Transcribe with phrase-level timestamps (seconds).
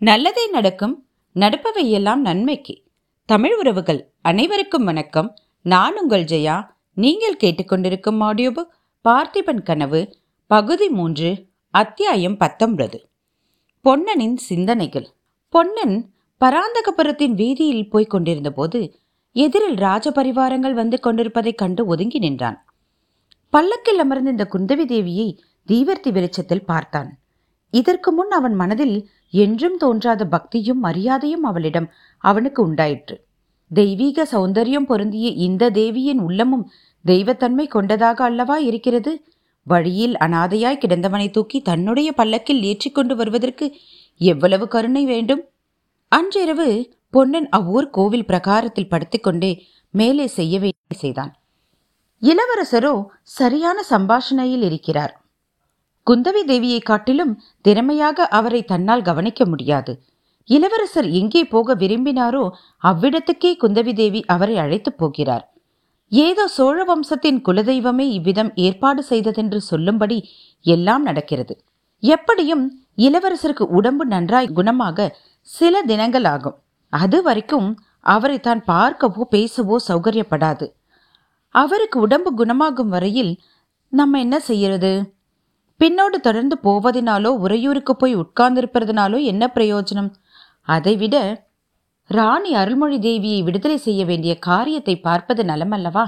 [0.00, 2.82] நல்லதே நடக்கும் நடப்பவையெல்லாம் நன்மைக்கு.
[3.24, 5.34] தமிழ் உறவுகள் அனைவருக்கும் வணக்கம்.
[5.62, 6.66] நான் உங்கள் ஜெயா.
[6.94, 8.68] நீங்கள் கேட்டுக்கொண்டிருக்கும் ஆடியோ புக்
[9.08, 10.16] பார்த்திபன் கனவு
[10.46, 13.08] பகுதி மூன்று அத்தியாயம் பத்தொன்பது.
[13.84, 15.08] பொன்னனின் சிந்தனைகள்.
[15.48, 18.98] பொன்னன் பராந்தகபுரத்தின் வீதியில் போய்க் கொண்டிருந்த போது
[19.32, 22.64] எதிரில் ராஜபரிவாரங்கள் வந்து கொண்டிருப்பதைக் கண்டு ஒதுங்கி நின்றான்.
[23.50, 25.38] பல்லக்கில் அமர்ந்த இந்த குந்தவி தேவியை
[25.68, 27.18] தீவர்த்தி வெளிச்சத்தில் பார்த்தான்.
[27.70, 33.26] இதற்கு முன் அவன் மனதில் என்றும் தோன்றாத பக்தியும் மரியாதையும் அவளிடம் அவனுக்கு உண்டாயிற்று.
[33.68, 36.70] தெய்வீக சௌந்தரியம் பொருந்திய இந்த தேவியின் உள்ளமும்
[37.06, 39.24] தெய்வத்தன்மை கொண்டதாக அல்லவா இருக்கிறது?
[39.62, 43.74] வழியில் அனாதையாய் கிடந்தவனை தூக்கி தன்னுடைய பல்லக்கில் ஏற்றிக்கொண்டு வருவதற்கு
[44.16, 45.42] எவ்வளவு கருணை வேண்டும்?
[46.08, 51.32] அன்றிரவு பொன்னன் அவ்வூர் கோவில் பிரகாரத்தில் படுத்துக்கொண்டே மேலே செய்ய வேண்டிய செய்தான்.
[52.22, 55.27] இளவரசரோ சரியான சம்பாஷணையில் இருக்கிறார்.
[56.10, 59.92] குந்தவி தேவியை காட்டிலும் திறமையாக அவரை தன்னால் கவனிக்க முடியாது.
[60.48, 62.50] இளவரசர் எங்கே போக விரும்பினாரோ
[62.82, 65.44] அவ்விடத்துக்கே குந்தவி தேவி அவரை அழைத்துப் போகிறார்.
[66.12, 70.18] ஏதோ சோழ வம்சத்தின் குலதெய்வமே இவ்விதம் ஏற்பாடு செய்ததென்று சொல்லும்படி
[70.64, 71.54] எல்லாம் நடக்கிறது.
[72.02, 72.64] எப்படியும்
[72.98, 75.08] இளவரசருக்கு உடம்பு நன்றாய் குணமாக
[75.48, 76.56] சில தினங்கள் ஆகும்.
[76.92, 77.68] அது வரைக்கும்
[78.00, 80.66] அவரை தான் பார்க்கவோ பேசவோ சௌகரியப்படாது.
[81.54, 83.32] அவருக்கு உடம்பு குணமாகும் வரையில்
[83.92, 84.92] நம்ம என்ன செய்யறது?
[85.80, 90.10] பின்னோடு தொடர்ந்து போவதினாலோ உறையூருக்கு போய் உட்கார்ந்திருப்பதனாலோ என்ன பிரயோஜனம்?
[90.62, 91.46] அதைவிட
[92.10, 96.04] ராணி அருள்மொழி தேவியை விடுதலை செய்ய வேண்டிய காரியத்தை பார்ப்பது நலமல்லவா?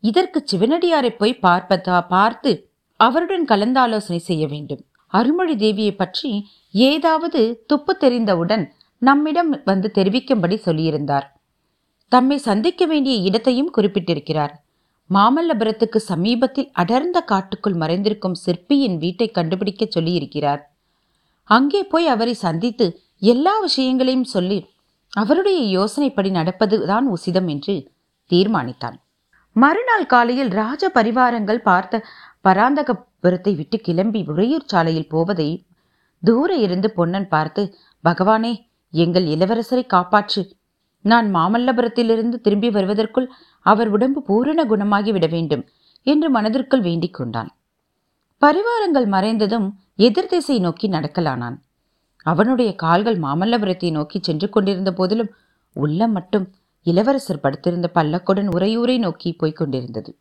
[0.00, 2.06] இதற்கு சிவனடியாரை போய் பார்ப்பதா?
[2.08, 2.50] பார்த்து
[2.96, 4.82] அவருடன் கலந்தாலோசனை செய்ய வேண்டும்.
[5.06, 6.30] அருள்மொழி தேவியை பற்றி
[6.72, 8.64] ஏதாவது துப்பு தெரிந்தவுடன்
[8.98, 11.26] நம்மிடம் வந்து தெரிவிக்கும்படி சொல்லியிருந்தார்.
[12.08, 14.54] தம்மை சந்திக்க வேண்டிய இடத்தையும் குறிப்பிட்டிருக்கிறார்.
[15.10, 20.62] மாமல்லபுரத்துக்கு சமீபத்தில் அடர்ந்த காட்டுக்குள் மறைந்திருக்கும் சிற்பியின் வீட்டை கண்டுபிடிக்க சொல்லியிருக்கிறார்.
[21.50, 22.86] அங்கே போய் அவரை சந்தித்து
[23.22, 24.58] எல்லா விஷயங்களையும் சொல்லி
[25.12, 27.74] அவருடைய யோசனைப்படி நடப்பதுதான் உசிதம் என்று
[28.30, 28.96] தீர்மானித்தான்.
[29.56, 32.02] மறுநாள் காலையில் ராஜ பரிவாரங்கள் பார்த்த
[32.46, 35.48] பராந்தகபுரத்தை விட்டு கிளம்பி உறையூர் சாலையில் போவதை
[36.22, 37.62] தூர இருந்து பொன்னன் பார்த்து
[38.04, 38.52] பகவானே
[38.94, 40.42] எங்கள் இளவரசரை காப்பாற்று.
[41.00, 43.28] நான் மாமல்லபுரத்திலிருந்து திரும்பி வருவதற்குள்
[43.66, 45.64] அவர் உடம்பு பூரண குணமாகி விட வேண்டும்
[46.02, 47.50] என்று மனதிற்குள் வேண்டிக் கொண்டான்.
[48.42, 51.56] பரிவாரங்கள் மறைந்ததும் எதிர் திசை நோக்கி நடக்கலானான்.
[52.22, 55.30] அவனுடைய கால்கள் மாமல்லபுரத்தை நோக்கி சென்று கொண்டிருந்த போதிலும்
[55.72, 56.46] உள்ளம் மட்டும்
[56.82, 60.18] இளவரசர் படுத்திருந்த பல்லக்குடன் உறையூரை நோக்கி போய்க் கொண்டிருந்தது.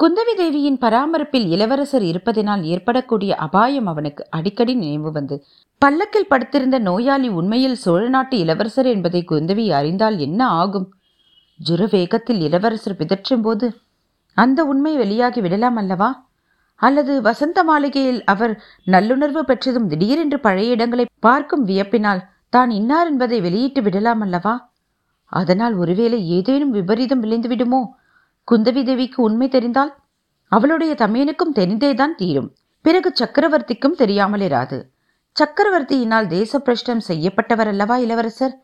[0.00, 5.36] குந்தவி தேவியின் பராமரிப்பில் இளவரசர் இருப்பதனால் ஏற்படக்கூடிய அபாயம் அவனுக்கு அடிக்கடி நினைவு வந்து.
[5.82, 10.86] பல்லக்கில் படுத்திருந்த நோயாளி உண்மையில் சோழ நாட்டு இளவரசர் என்பதை குந்தவி அறிந்தால் என்ன ஆகும்?
[11.60, 13.66] ஜுர வேகத்தில் இளவரசர் பிதற்றும் போது
[14.36, 16.10] அந்த உண்மை வெளியாகி விடலாம் அல்லவா?
[16.80, 18.54] அல்லது வசந்த மாளிகையில் அவர்
[18.86, 24.56] நல்லுணர்வு பெற்றதும் திடீரென்று பழைய இடங்களை பார்க்கும் வியப்பினால் தான் இன்னார் என்பதை வெளியிட்டு விடலாம் அல்லவா?
[25.32, 27.80] அதனால் ஒருவேளை ஏதேனும் விபரீதம் விளைந்து விடுமோ
[28.50, 29.92] குந்தவி தேவிக்கு உண்மை தெரிந்தால்
[30.52, 32.50] அவளுடைய தமையனுக்கும் தெரிந்தேதான் தீரும்.
[32.84, 34.78] பிறகு சக்கரவர்த்திக்கும் தெரியாமல் இராது
[35.36, 38.54] சக்கரவர்த்தியினால் தேசப்பிரஷ்டம் செய்யப்பட்டவர் அல்லவா இளவரசர்?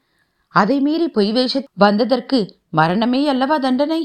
[0.49, 2.39] அதை மீறி பொய் வேஷ வந்ததற்கு
[2.71, 4.03] மரணமே அல்லவா தண்டனை?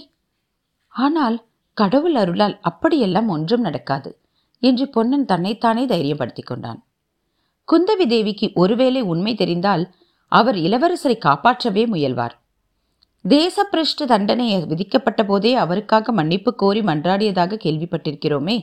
[0.88, 1.38] ஆனால்
[1.74, 4.12] கடவுள் அருளால் அப்படியெல்லாம் ஒன்றும் நடக்காது
[4.64, 6.80] என்று பொன்னன் தன்னைத்தானே தைரியப்படுத்திக் கொண்டான்.
[7.68, 9.84] குந்தவி தேவிக்கு ஒருவேளை உண்மை தெரிந்தால்
[10.32, 12.36] அவர் இளவரசரை காப்பாற்றவே முயல்வார்.
[13.30, 18.58] தேசப்பிரஷ்ட தண்டனை விதிக்கப்பட்ட போதே அவருக்காக மன்னிப்பு கோரி மன்றாடியதாக கேள்விப்பட்டிருக்கிறோமே.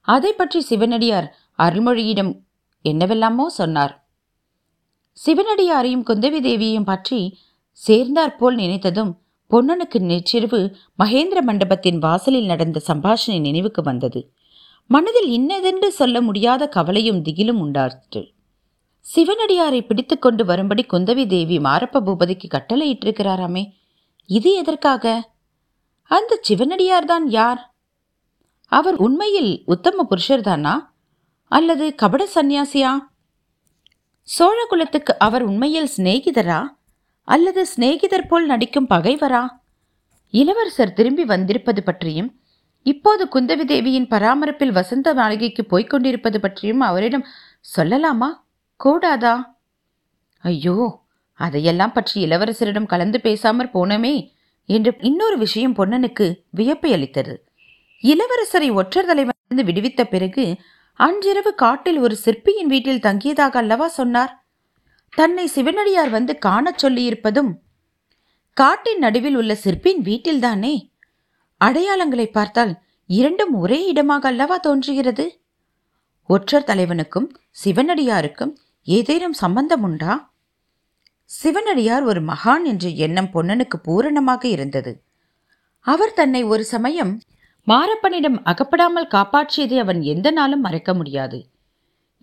[0.00, 1.28] அதை பற்றி சிவனடியார்
[1.58, 2.32] அருள்மொழியிடம்
[2.82, 4.06] என்னவெல்லாமோ சொன்னார்.
[5.26, 7.38] சிவனடியாரையும் குந்தவி தேவியையும் பற்றி
[7.72, 9.12] சேர்ந்தாற்போல் நினைத்ததும்
[9.50, 14.20] பொன்னனுக்கு நேற்றிரவு மகேந்திர மண்டபத்தின் வாசலில் நடந்த சம்பாஷணை நினைவுக்கு வந்தது.
[14.86, 18.22] மனதில் இன்னதென்று சொல்ல முடியாத கவலையும் திகிலும் உண்டாற்று.
[19.14, 23.64] சிவனடியாரை பிடித்துக்கொண்டு வரும்படி குந்தவி தேவி மாரப்ப பூபதிக்கு கட்டளையிட்டிருக்கிறாராமே.
[24.30, 25.32] இது எதற்காக?
[26.04, 27.74] அந்த சிவனடியார் தான் யார்?
[28.66, 30.74] அவர் உண்மையில் உத்தம புருஷர்தானா?
[31.44, 32.98] அல்லது கபட சந்நியாசியா?
[34.22, 36.64] சோழ குலத்துக்கு அவர் உண்மையில் சிநேகிதரா?
[37.24, 39.48] அல்லது சிநேகிதர் போல் நடிக்கும் பகைவரா?
[40.30, 42.40] இளவரசர் திரும்பி வந்திருப்பது பற்றியும்
[42.82, 47.26] இப்போது குந்தவி தேவியின் பராமரிப்பில் வசந்த மாளிகைக்கு போய்க் கொண்டிருப்பது பற்றியும் அவரிடம்
[47.76, 48.28] சொல்லலாமா?
[48.76, 49.58] கூடாதா?
[50.38, 51.06] ஐயோ
[51.38, 54.14] அதையெல்லாம் பற்றி இளவரசரிடம் கலந்து பேசாமற் போனோமே
[54.68, 57.34] என்று இன்னொரு விஷயம் பொன்னனுக்கு வியப்பை அளித்தது.
[58.02, 60.44] இளவரசரை ஒற்றர் தலைவனிருந்து விடுவித்த பிறகு
[61.00, 63.88] அன்றிரவு காட்டில் ஒரு சிற்பியின் வீட்டில் தங்கியதாக அல்லவா?
[63.88, 64.32] சொன்னார்.
[65.16, 67.50] தன்னை சிவனடியார் வந்து காணச் சொல்லியிருப்பதும்
[68.56, 70.74] காட்டின் நடுவில் உள்ள சிற்பின் வீட்டில்தானே?
[71.60, 72.72] அடையாளங்களை பார்த்தால்
[73.10, 75.26] இரண்டும் ஒரே இடமாக அல்லவா தோன்றுகிறது?
[76.28, 77.28] ஒற்றர் தலைவனுக்கும்
[77.64, 78.52] சிவனடியாருக்கும்
[78.86, 80.14] ஏதேனும் சம்பந்தம் உண்டா?
[81.30, 84.92] சிவனடியார் ஒரு மகான் என்ற எண்ணம் பொன்னனுக்கு பூரணமாக இருந்தது.
[85.86, 87.12] அவர் தன்னை ஒரு சமயம்
[87.66, 91.38] மாரப்பனிடம் அகப்படாமல் காப்பாற்றியதை அவன் எந்த நாளும் மறக்க முடியாது.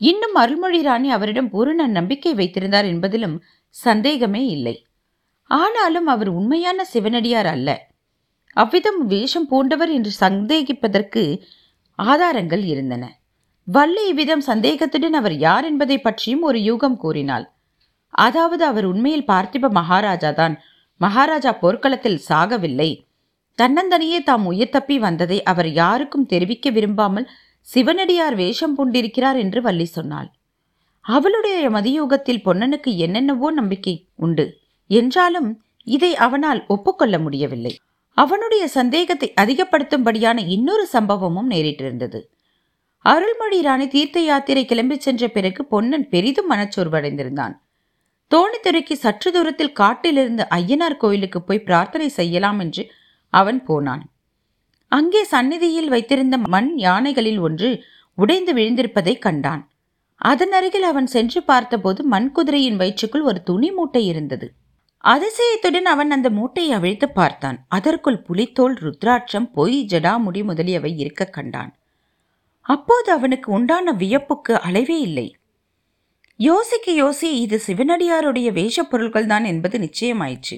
[0.02, 3.36] இன்னும் அருள்மொழி ராணி அவரிடம் பூரண நம்பிக்கை வைத்திருந்தார் என்பதிலும்
[3.76, 4.76] சந்தேகமே இல்லை.
[5.52, 7.70] ஆனாலும் அவர் உண்மையான சிவனடியார் அல்ல.
[8.58, 11.24] அவ்விதம் வேஷம் பூண்டவர் என்று சந்தேகிப்பதற்கு
[12.00, 13.04] ஆதாரங்கள் இருந்தன.
[13.68, 17.46] வள்ளி இவ்விதம் சந்தேகத்துடன் அவர் யார் என்பதை பற்றியும் ஒரு யூகம் கூறினாள்.
[18.18, 20.56] அதாவது அவர் உண்மையில் பார்த்திப மகாராஜா தான்.
[21.02, 22.90] மகாராஜா போர்க்களத்தில் சாகவில்லை.
[23.60, 27.28] தன்னந்தனியே தாம் உயிர் தப்பி வந்ததை அவர் யாருக்கும் தெரிவிக்க விரும்பாமல்
[27.68, 30.30] சிவனடியார் வேஷம் பூண்டிருக்கிறார் என்று வள்ளி சொன்னாள்.
[31.06, 34.46] அவளுடைய மதியூகத்தில் பொன்னனுக்கு என்னென்னவோ நம்பிக்கை உண்டு.
[34.90, 35.50] என்றாலும்
[35.88, 37.74] இதை அவனால் ஒப்புக்கொள்ள முடியவில்லை.
[38.18, 42.20] அவனுடைய சந்தேகத்தை அதிகப்படுத்தும்படியான இன்னொரு சம்பவமும் நேரிட்டிருந்தது.
[43.06, 47.56] அருள்மொழி ராணி தீர்த்த யாத்திரை கிளம்பிச் சென்ற பிறகு பொன்னன் பெரிதும் மனச்சோர்வடைந்திருந்தான்.
[48.32, 52.84] தோணித்துறைக்கு சற்று தூரத்தில் காட்டிலிருந்து ஐயனார் கோயிலுக்கு போய் பிரார்த்தனை செய்யலாம் என்று
[53.30, 54.04] அவன் போனான்.
[54.92, 57.70] அங்கே சந்நிதியில் வைத்திருந்த மண் யானைகளில் ஒன்று
[58.18, 59.64] உடைந்து விழுந்திருப்பதை கண்டான்.
[60.22, 64.48] அதன் அருகில் அவன் சென்று பார்த்தபோது மண் குதிரையின் வயிற்றுக்குள் ஒரு துணி மூட்டை இருந்தது.
[65.04, 67.58] அதிசயத்துடன் அவன் அந்த மூட்டையை அவிழ்த்து பார்த்தான்.
[67.68, 71.72] அதற்குள் புலித்தோல் ருத்ராட்சம் பொய் ஜடாமுடி முதலியவை இருக்க கண்டான்.
[72.62, 75.28] அப்போது அவனுக்கு உண்டான வியப்புக்கு அளவே இல்லை.
[76.38, 80.58] யோசிக்க யோசி இது சிவனடியாருடைய வேஷப் பொருள்கள் தான் என்பது நிச்சயமாயிற்று.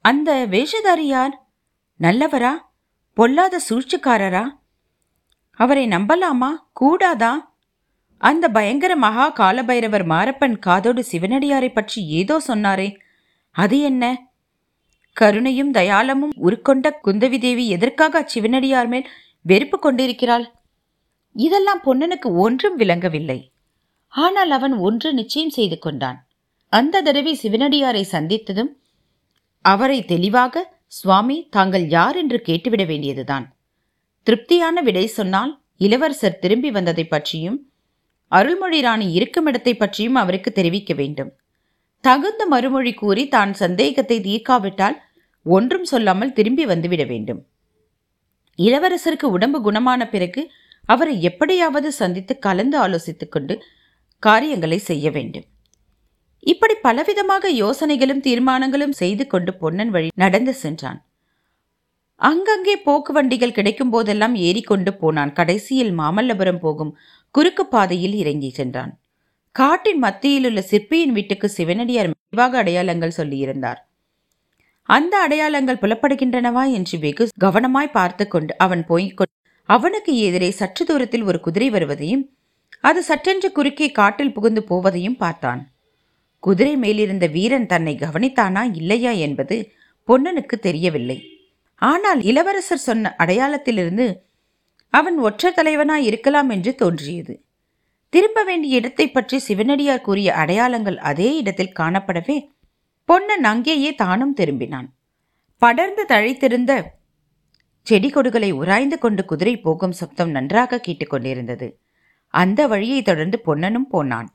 [0.00, 1.48] அந்த வேஷதாரி யார்?
[2.00, 2.56] நல்லவரா?
[3.14, 4.46] பொல்லாத சூழ்ச்சிக்காரரா?
[5.50, 6.54] அவரை நம்பலாமா?
[6.72, 7.56] கூடாதா?
[8.18, 12.96] அந்த பயங்கர மகா காலபைரவர் மாரப்பன் காதோடு சிவனடியாரை பற்றி ஏதோ சொன்னாரே.
[13.50, 14.30] அது என்ன?
[15.12, 19.08] கருணையும் தயாளமும் உருக்கொண்ட குந்தவி தேவி எதற்காக அச்சிவனடியார் மேல்
[19.42, 20.52] வெறுப்பு கொண்டிருக்கிறாள்?
[21.32, 23.52] இதெல்லாம் பொன்னனுக்கு ஒன்றும் விளங்கவில்லை.
[24.14, 26.18] ஆனால் அவன் ஒன்று நிச்சயம் செய்து கொண்டான்.
[26.72, 28.70] அந்த தடவை சிவனடியாரை சந்தித்ததும்
[29.64, 33.46] அவரை தெளிவாக சுவாமி தாங்கள் யார் என்று கேட்டுவிட வேண்டியதுதான்.
[34.26, 37.58] திருப்தியான விடை சொன்னால் இளவரசர் திரும்பி வந்ததை பற்றியும்
[38.32, 41.30] அருள்மொழி ராணி இருக்கும் இடத்தை பற்றியும் அவருக்கு தெரிவிக்க வேண்டும்.
[42.04, 44.96] தகுந்த மறுமொழி கூறி தான் சந்தேகத்தை தீர்க்காவிட்டால்
[45.46, 47.40] ஒன்றும் சொல்லாமல் திரும்பி வந்துவிட வேண்டும்.
[48.58, 50.42] இளவரசருக்கு உடம்பு குணமான பிறகு
[50.84, 53.54] அவரை எப்படியாவது சந்தித்து கலந்து ஆலோசித்துக் கொண்டு
[54.22, 55.44] காரியங்களை செய்ய வேண்டும்.
[56.38, 61.04] இப்படி பலவிதமாக யோசனைகளும் தீர்மானங்களும் செய்து கொண்டு பொன்னன் வழி நடந்து சென்றான்.
[62.14, 65.32] அங்கங்கே போக்கு வண்டிகள் கிடைக்கும் போதெல்லாம் ஏறிக்கொண்டு போனான்.
[65.32, 66.96] கடைசியில் மாமல்லபுரம் போகும்
[67.30, 68.98] குறுக்கு பாதையில் இறங்கி சென்றான்.
[69.52, 73.76] காட்டின் மத்தியிலுள்ள சிற்பியின் வீட்டுக்கு சிவனடியார் விரிவாக அடையாளங்கள் சொல்லியிருந்தார்.
[74.82, 76.72] அந்த அடையாளங்கள் புலப்படுகின்றனவா?
[76.72, 79.22] என்று வெகு கவனமாய் பார்த்து கொண்டு அவன் போய்க்
[79.64, 82.37] அவனுக்கு எதிரே சற்று தூரத்தில் ஒரு குதிரை வருவதையும்
[82.84, 85.62] அது சற்றென்று குறுக்கே காட்டில் புகுந்து போவதையும் பார்த்தான்.
[86.42, 89.56] குதிரை மேலிருந்த வீரன் தன்னை கவனித்தானா இல்லையா என்பது
[90.08, 91.18] பொன்னனுக்கு தெரியவில்லை.
[91.82, 94.06] ஆனால் இளவரசர் சொன்ன அடையாளத்திலிருந்து
[94.94, 97.34] அவன் ஒற்ற தலைவனாய் இருக்கலாம் என்று தோன்றியது.
[98.12, 102.36] திரும்ப வேண்டிய இடத்தை பற்றி சிவனடியார் கூறிய அடையாளங்கள் அதே இடத்தில் காணப்படவே
[103.08, 104.88] பொன்னன் அங்கேயே தானும் திரும்பினான்.
[105.62, 106.72] படர்ந்து தழைத்திருந்த
[107.86, 111.68] செடி கொடுகளை உராய்ந்து கொண்டு குதிரை போகும் சப்தம் நன்றாக கேட்டுக்கொண்டிருந்தது
[112.40, 114.28] அந்த வழியை தொடர்ந்து பொன்னனும் போனான்.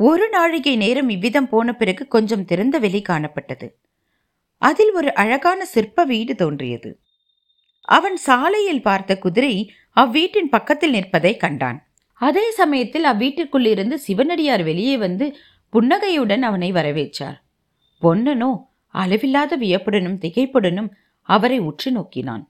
[0.00, 3.68] ஒரு நாழிகை நேரம் இவ்விதம் போன பிறகு கொஞ்சம் திறந்த வெளி காணப்பட்டது.
[4.62, 6.90] அதில் ஒரு அழகான சிற்ப வீடு தோன்றியது.
[7.88, 9.54] அவன் சாலையில் பார்த்த குதிரை
[9.96, 11.78] அவ்வீட்டின் பக்கத்தில் நிற்பதை கண்டான்.
[12.20, 15.26] அதே சமயத்தில் அவ்வீட்டிற்குள் இருந்து சிவனடியார் வெளியே வந்து
[15.72, 17.38] புன்னகையுடன் அவனை வரவேற்றார்.
[18.02, 18.50] பொன்னனோ
[18.94, 20.90] அளவில்லாத வியப்புடனும் திகைப்புடனும்
[21.28, 22.44] அவரை உற்று நோக்கினான்.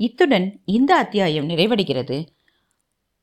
[0.00, 2.18] இத்துடன் இந்த அத்தியாயம் நிறைவடைகிறது.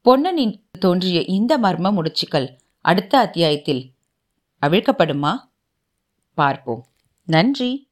[0.06, 2.50] பொன்னனின் தோன்றிய இந்த மர்ம முடிச்சுக்கள்
[2.82, 3.94] அடுத்த அத்தியாயத்தில்
[4.62, 5.36] அவிழ்க்கப்படுமா?
[6.34, 6.86] பார்ப்போம்.
[7.26, 7.91] நன்றி.